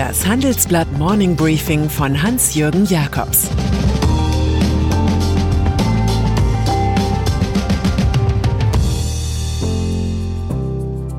[0.00, 3.50] Das Handelsblatt Morning Briefing von Hans-Jürgen Jakobs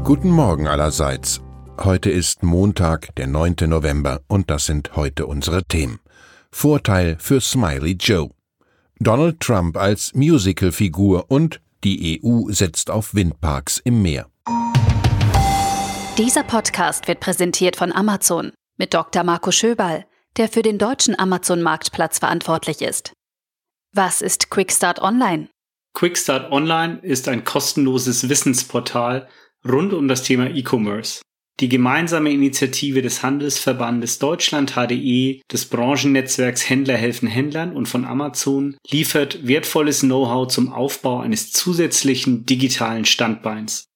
[0.03, 1.41] Guten Morgen allerseits.
[1.79, 3.55] Heute ist Montag, der 9.
[3.67, 5.99] November, und das sind heute unsere Themen.
[6.49, 8.31] Vorteil für Smiley Joe.
[8.97, 14.25] Donald Trump als Musicalfigur und die EU setzt auf Windparks im Meer.
[16.17, 19.23] Dieser Podcast wird präsentiert von Amazon mit Dr.
[19.23, 20.05] Marco Schöberl,
[20.37, 23.13] der für den deutschen Amazon-Marktplatz verantwortlich ist.
[23.93, 25.49] Was ist Quickstart Online?
[25.93, 29.29] Quickstart Online ist ein kostenloses Wissensportal
[29.63, 31.21] rund um das Thema E-Commerce.
[31.59, 38.77] Die gemeinsame Initiative des Handelsverbandes Deutschland HDE, des Branchennetzwerks Händler helfen Händlern und von Amazon
[38.89, 43.90] liefert wertvolles Know-how zum Aufbau eines zusätzlichen digitalen Standbeins.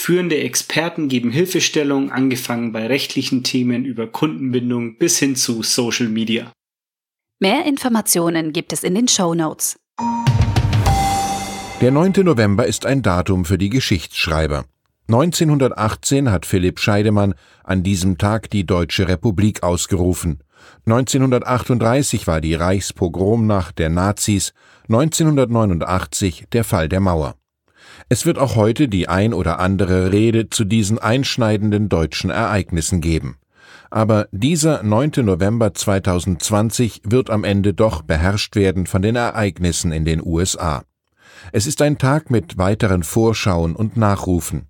[0.00, 6.52] Führende Experten geben Hilfestellung, angefangen bei rechtlichen Themen über Kundenbindung bis hin zu Social Media.
[7.40, 9.76] Mehr Informationen gibt es in den Show Notes.
[11.80, 12.12] Der 9.
[12.24, 14.66] November ist ein Datum für die Geschichtsschreiber.
[15.08, 20.44] 1918 hat Philipp Scheidemann an diesem Tag die Deutsche Republik ausgerufen.
[20.86, 27.34] 1938 war die Reichspogromnacht der Nazis, 1989 der Fall der Mauer.
[28.08, 33.36] Es wird auch heute die ein oder andere Rede zu diesen einschneidenden deutschen Ereignissen geben.
[33.90, 35.12] Aber dieser 9.
[35.18, 40.82] November 2020 wird am Ende doch beherrscht werden von den Ereignissen in den USA.
[41.52, 44.68] Es ist ein Tag mit weiteren Vorschauen und Nachrufen.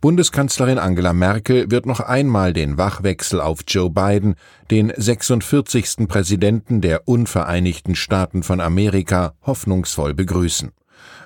[0.00, 4.34] Bundeskanzlerin Angela Merkel wird noch einmal den Wachwechsel auf Joe Biden,
[4.70, 6.08] den 46.
[6.08, 10.70] Präsidenten der Unvereinigten Staaten von Amerika, hoffnungsvoll begrüßen.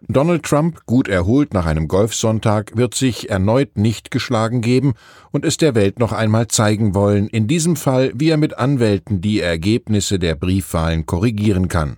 [0.09, 4.95] Donald Trump, gut erholt nach einem Golfsonntag, wird sich erneut nicht geschlagen geben
[5.33, 9.21] und es der Welt noch einmal zeigen wollen, in diesem Fall, wie er mit Anwälten
[9.21, 11.97] die Ergebnisse der Briefwahlen korrigieren kann.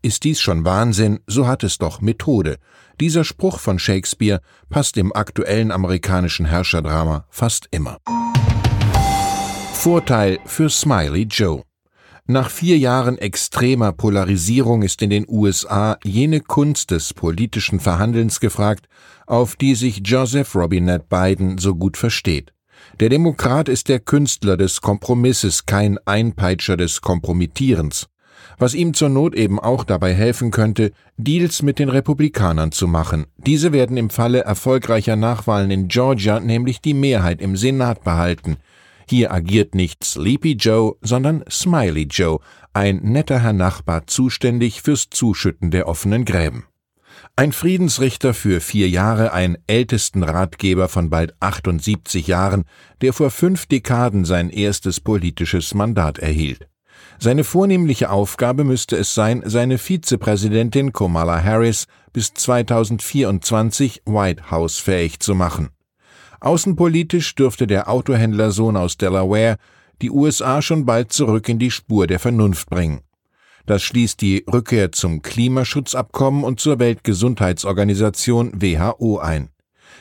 [0.00, 2.56] Ist dies schon Wahnsinn, so hat es doch Methode.
[3.00, 7.98] Dieser Spruch von Shakespeare passt im aktuellen amerikanischen Herrscherdrama fast immer.
[9.74, 11.62] Vorteil für Smiley Joe.
[12.26, 18.86] Nach vier Jahren extremer Polarisierung ist in den USA jene Kunst des politischen Verhandelns gefragt,
[19.26, 22.52] auf die sich Joseph Robinette Biden so gut versteht.
[23.00, 28.08] Der Demokrat ist der Künstler des Kompromisses, kein Einpeitscher des Kompromittierens
[28.58, 33.26] was ihm zur Not eben auch dabei helfen könnte, Deals mit den Republikanern zu machen.
[33.36, 38.56] Diese werden im Falle erfolgreicher Nachwahlen in Georgia nämlich die Mehrheit im Senat behalten.
[39.08, 42.38] Hier agiert nicht Sleepy Joe, sondern Smiley Joe,
[42.72, 46.66] ein netter Herr Nachbar zuständig fürs Zuschütten der offenen Gräben.
[47.36, 52.64] Ein Friedensrichter für vier Jahre, ein ältesten Ratgeber von bald 78 Jahren,
[53.00, 56.68] der vor fünf Dekaden sein erstes politisches Mandat erhielt.
[57.18, 65.20] Seine vornehmliche Aufgabe müsste es sein, seine Vizepräsidentin Kamala Harris bis 2024 White House fähig
[65.20, 65.70] zu machen.
[66.42, 69.56] Außenpolitisch dürfte der Autohändlersohn aus Delaware
[70.02, 73.02] die USA schon bald zurück in die Spur der Vernunft bringen.
[73.64, 79.50] Das schließt die Rückkehr zum Klimaschutzabkommen und zur Weltgesundheitsorganisation WHO ein.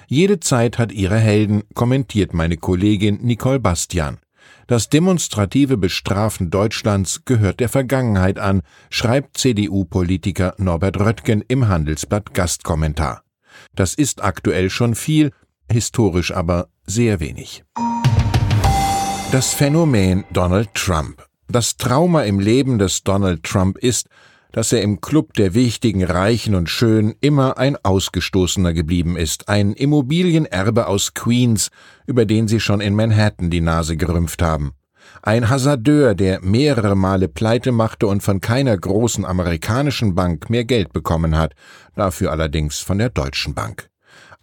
[0.08, 4.18] Jede Zeit hat ihre Helden, kommentiert meine Kollegin Nicole Bastian.
[4.66, 13.24] Das demonstrative Bestrafen Deutschlands gehört der Vergangenheit an, schreibt CDU-Politiker Norbert Röttgen im Handelsblatt Gastkommentar.
[13.76, 15.32] Das ist aktuell schon viel,
[15.72, 17.64] historisch aber sehr wenig.
[19.32, 21.26] Das Phänomen Donald Trump.
[21.48, 24.08] Das Trauma im Leben des Donald Trump ist,
[24.52, 29.74] dass er im Club der wichtigen, reichen und schönen immer ein Ausgestoßener geblieben ist, ein
[29.74, 31.70] Immobilienerbe aus Queens,
[32.06, 34.74] über den sie schon in Manhattan die Nase gerümpft haben.
[35.24, 40.94] Ein Hasardeur, der mehrere Male pleite machte und von keiner großen amerikanischen Bank mehr Geld
[40.94, 41.54] bekommen hat,
[41.96, 43.91] dafür allerdings von der Deutschen Bank.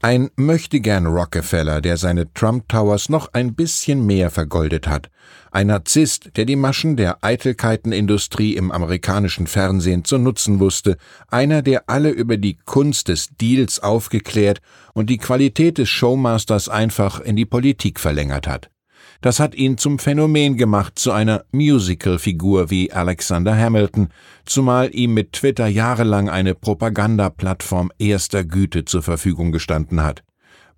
[0.00, 5.10] Ein möchtegern Rockefeller, der seine Trump Towers noch ein bisschen mehr vergoldet hat.
[5.50, 10.98] Ein Narzisst, der die Maschen der Eitelkeitenindustrie im amerikanischen Fernsehen zu nutzen wusste.
[11.26, 14.60] Einer, der alle über die Kunst des Deals aufgeklärt
[14.94, 18.70] und die Qualität des Showmasters einfach in die Politik verlängert hat.
[19.20, 24.10] Das hat ihn zum Phänomen gemacht, zu einer Musical-Figur wie Alexander Hamilton,
[24.44, 30.22] zumal ihm mit Twitter jahrelang eine Propagandaplattform erster Güte zur Verfügung gestanden hat.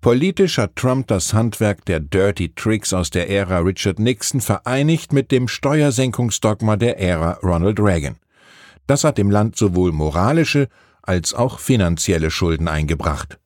[0.01, 5.31] Politisch hat Trump das Handwerk der Dirty Tricks aus der Ära Richard Nixon vereinigt mit
[5.31, 8.15] dem Steuersenkungsdogma der Ära Ronald Reagan.
[8.87, 10.67] Das hat dem Land sowohl moralische
[11.03, 13.37] als auch finanzielle Schulden eingebracht.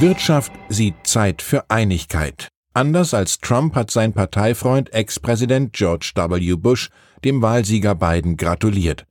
[0.00, 2.48] Wirtschaft sieht Zeit für Einigkeit.
[2.76, 6.56] Anders als Trump hat sein Parteifreund Ex-Präsident George W.
[6.56, 6.90] Bush
[7.24, 9.06] dem Wahlsieger Biden gratuliert.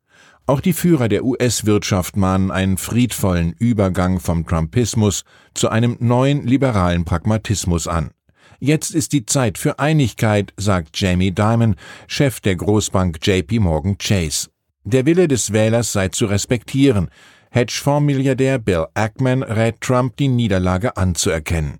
[0.45, 5.23] Auch die Führer der US-Wirtschaft mahnen einen friedvollen Übergang vom Trumpismus
[5.55, 8.11] zu einem neuen liberalen Pragmatismus an.
[8.59, 11.75] Jetzt ist die Zeit für Einigkeit, sagt Jamie Dimon,
[12.05, 14.49] Chef der Großbank JP Morgan Chase.
[14.83, 17.09] Der Wille des Wählers sei zu respektieren.
[17.49, 21.79] Hedgefondsmilliardär Bill Ackman rät Trump, die Niederlage anzuerkennen.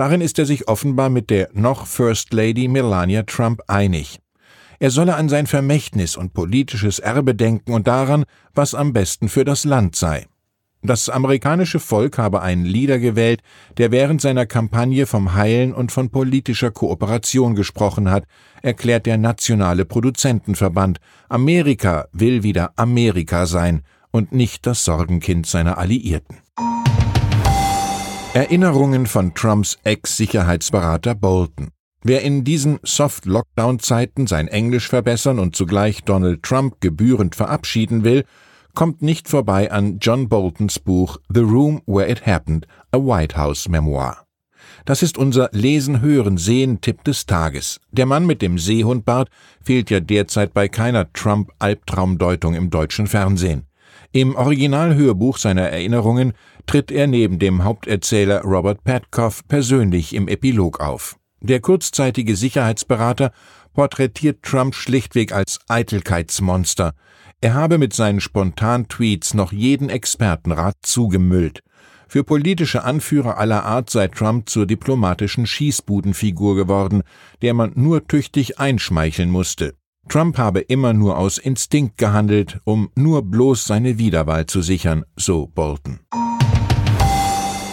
[0.00, 4.18] Darin ist er sich offenbar mit der noch First Lady Melania Trump einig.
[4.78, 8.24] Er solle an sein Vermächtnis und politisches Erbe denken und daran,
[8.54, 10.24] was am besten für das Land sei.
[10.80, 13.42] Das amerikanische Volk habe einen Leader gewählt,
[13.76, 18.24] der während seiner Kampagne vom Heilen und von politischer Kooperation gesprochen hat,
[18.62, 20.98] erklärt der Nationale Produzentenverband.
[21.28, 23.82] Amerika will wieder Amerika sein
[24.12, 26.38] und nicht das Sorgenkind seiner Alliierten.
[28.32, 31.70] Erinnerungen von Trumps Ex-Sicherheitsberater Bolton.
[32.04, 38.24] Wer in diesen Soft-Lockdown-Zeiten sein Englisch verbessern und zugleich Donald Trump gebührend verabschieden will,
[38.72, 43.68] kommt nicht vorbei an John Boltons Buch The Room Where It Happened, a White House
[43.68, 44.24] Memoir.
[44.84, 47.80] Das ist unser Lesen, Hören, Sehen-Tipp des Tages.
[47.90, 49.28] Der Mann mit dem Seehundbart
[49.60, 53.66] fehlt ja derzeit bei keiner Trump-Albtraumdeutung im deutschen Fernsehen.
[54.12, 56.32] Im Originalhörbuch seiner Erinnerungen
[56.70, 61.16] tritt er neben dem Haupterzähler Robert Petkoff persönlich im Epilog auf.
[61.40, 63.32] Der kurzzeitige Sicherheitsberater
[63.74, 66.92] porträtiert Trump schlichtweg als Eitelkeitsmonster.
[67.40, 71.64] Er habe mit seinen Spontan-Tweets noch jeden Expertenrat zugemüllt.
[72.06, 77.02] Für politische Anführer aller Art sei Trump zur diplomatischen Schießbudenfigur geworden,
[77.42, 79.74] der man nur tüchtig einschmeicheln musste.
[80.08, 85.48] Trump habe immer nur aus Instinkt gehandelt, um nur bloß seine Wiederwahl zu sichern, so
[85.48, 85.98] Bolton.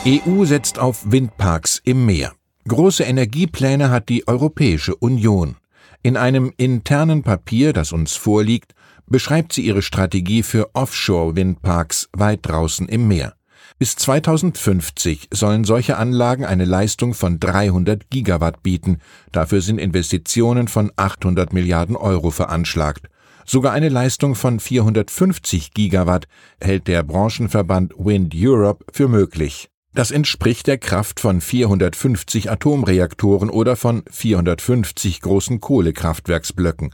[0.09, 2.31] EU setzt auf Windparks im Meer.
[2.65, 5.57] Große Energiepläne hat die Europäische Union.
[6.01, 8.73] In einem internen Papier, das uns vorliegt,
[9.05, 13.33] beschreibt sie ihre Strategie für Offshore-Windparks weit draußen im Meer.
[13.79, 18.99] Bis 2050 sollen solche Anlagen eine Leistung von 300 Gigawatt bieten.
[19.33, 23.09] Dafür sind Investitionen von 800 Milliarden Euro veranschlagt.
[23.45, 26.29] Sogar eine Leistung von 450 Gigawatt
[26.61, 29.69] hält der Branchenverband Wind Europe für möglich.
[29.97, 36.93] Das entspricht der Kraft von 450 Atomreaktoren oder von 450 großen Kohlekraftwerksblöcken.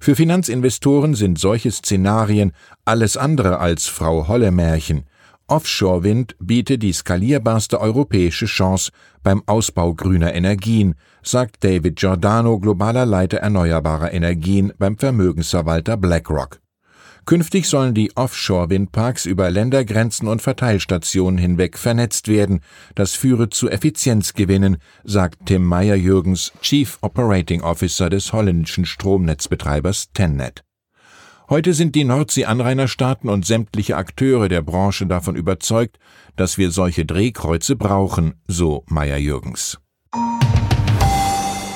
[0.00, 2.50] Für Finanzinvestoren sind solche Szenarien
[2.84, 5.04] alles andere als Frau Holle Märchen.
[5.46, 8.90] Offshore-Wind biete die skalierbarste europäische Chance
[9.22, 16.61] beim Ausbau grüner Energien, sagt David Giordano, globaler Leiter erneuerbarer Energien beim Vermögensverwalter BlackRock.
[17.24, 22.60] Künftig sollen die Offshore-Windparks über Ländergrenzen und Verteilstationen hinweg vernetzt werden.
[22.96, 30.64] Das führe zu Effizienzgewinnen, sagt Tim Meyer-Jürgens, Chief Operating Officer des holländischen Stromnetzbetreibers Tennet.
[31.48, 35.98] Heute sind die Nordsee-Anrainerstaaten und sämtliche Akteure der Branche davon überzeugt,
[36.34, 39.78] dass wir solche Drehkreuze brauchen, so Meyer-Jürgens.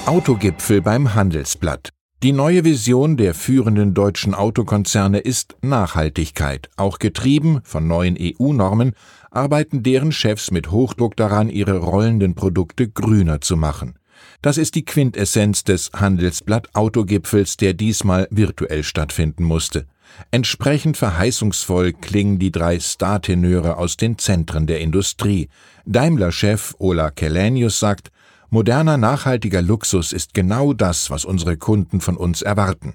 [0.06, 1.90] Autogipfel beim Handelsblatt.
[2.22, 6.70] Die neue Vision der führenden deutschen Autokonzerne ist Nachhaltigkeit.
[6.76, 8.94] Auch getrieben von neuen EU-Normen
[9.30, 13.98] arbeiten deren Chefs mit Hochdruck daran, ihre rollenden Produkte grüner zu machen.
[14.40, 19.84] Das ist die Quintessenz des Handelsblatt Autogipfels, der diesmal virtuell stattfinden musste.
[20.30, 25.50] Entsprechend verheißungsvoll klingen die drei Startenöre aus den Zentren der Industrie.
[25.84, 28.10] Daimler-Chef Ola Kelenius sagt,
[28.50, 32.94] Moderner, nachhaltiger Luxus ist genau das, was unsere Kunden von uns erwarten.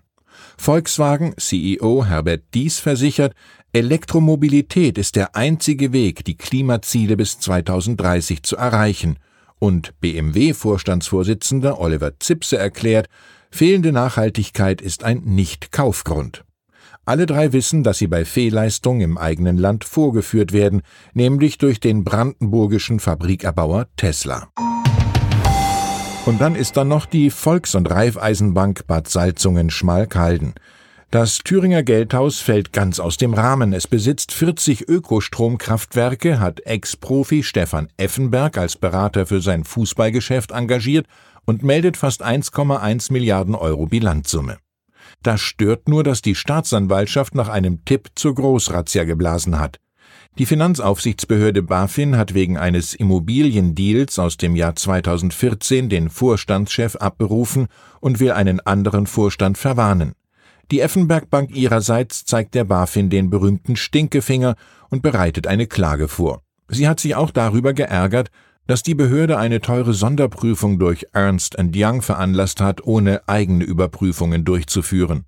[0.57, 3.33] Volkswagen CEO Herbert Dies versichert,
[3.73, 9.17] Elektromobilität ist der einzige Weg, die Klimaziele bis 2030 zu erreichen.
[9.59, 13.07] Und BMW-Vorstandsvorsitzender Oliver Zipse erklärt,
[13.51, 16.43] fehlende Nachhaltigkeit ist ein Nicht-Kaufgrund.
[17.05, 20.81] Alle drei wissen, dass sie bei Fehlleistung im eigenen Land vorgeführt werden,
[21.13, 24.49] nämlich durch den brandenburgischen Fabrikerbauer Tesla.
[26.25, 30.53] Und dann ist da noch die Volks- und Raiffeisenbank Bad Salzungen-Schmalkalden.
[31.09, 33.73] Das Thüringer Geldhaus fällt ganz aus dem Rahmen.
[33.73, 41.07] Es besitzt 40 Ökostromkraftwerke, hat Ex-Profi Stefan Effenberg als Berater für sein Fußballgeschäft engagiert
[41.45, 44.59] und meldet fast 1,1 Milliarden Euro Bilanzsumme.
[45.23, 49.79] Das stört nur, dass die Staatsanwaltschaft nach einem Tipp zur Großrazzia geblasen hat.
[50.37, 57.67] Die Finanzaufsichtsbehörde BaFin hat wegen eines Immobiliendeals aus dem Jahr 2014 den Vorstandschef abberufen
[57.99, 60.13] und will einen anderen Vorstand verwarnen.
[60.71, 64.55] Die Effenberg Bank ihrerseits zeigt der BaFin den berühmten Stinkefinger
[64.89, 66.41] und bereitet eine Klage vor.
[66.69, 68.31] Sie hat sich auch darüber geärgert,
[68.67, 75.25] dass die Behörde eine teure Sonderprüfung durch Ernst Young veranlasst hat, ohne eigene Überprüfungen durchzuführen.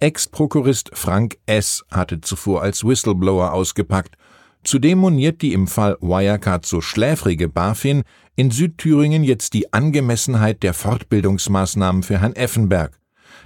[0.00, 1.84] Ex-Prokurist Frank S.
[1.90, 4.16] hatte zuvor als Whistleblower ausgepackt.
[4.62, 8.02] Zudem moniert die im Fall Wirecard so schläfrige BaFin
[8.36, 12.98] in Südthüringen jetzt die Angemessenheit der Fortbildungsmaßnahmen für Herrn Effenberg.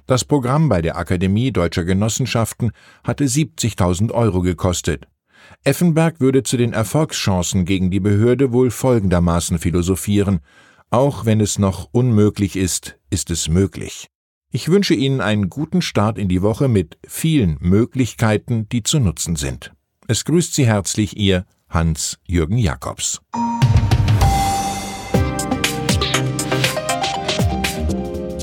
[0.06, 2.72] Das Programm bei der Akademie Deutscher Genossenschaften
[3.04, 5.06] hatte 70.000 Euro gekostet.
[5.62, 10.40] Effenberg würde zu den Erfolgschancen gegen die Behörde wohl folgendermaßen philosophieren
[10.90, 14.08] Auch wenn es noch unmöglich ist, ist es möglich.
[14.52, 19.34] Ich wünsche Ihnen einen guten Start in die Woche mit vielen Möglichkeiten, die zu nutzen
[19.34, 19.73] sind.
[20.06, 23.22] Es grüßt Sie herzlich Ihr Hans-Jürgen Jakobs.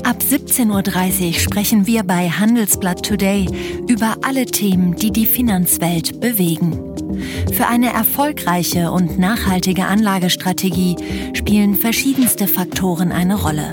[0.02, 3.46] Ab 17.30 Uhr sprechen wir bei Handelsblatt Today
[3.88, 6.72] über alle Themen, die die Finanzwelt bewegen.
[7.52, 10.96] Für eine erfolgreiche und nachhaltige Anlagestrategie
[11.34, 13.70] spielen verschiedenste Faktoren eine Rolle.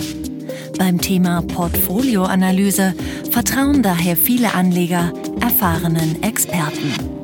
[0.78, 2.94] Beim Thema Portfolioanalyse
[3.32, 7.19] vertrauen daher viele Anleger erfahrenen Experten.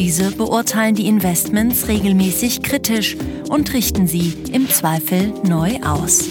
[0.00, 3.18] Diese beurteilen die Investments regelmäßig kritisch
[3.50, 6.24] und richten sie im Zweifel neu aus.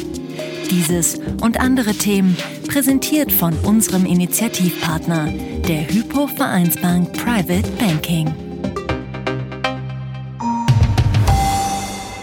[0.71, 2.35] Dieses und andere Themen
[2.67, 5.31] präsentiert von unserem Initiativpartner,
[5.67, 8.33] der Hypo Vereinsbank Private Banking.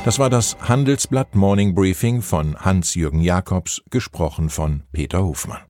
[0.04, 5.60] Das war das Handelsblatt Morning Briefing von Hans-Jürgen Jakobs, gesprochen von Peter Hofmann.